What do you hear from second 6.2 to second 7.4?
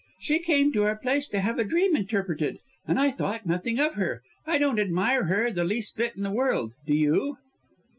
the world, do you?"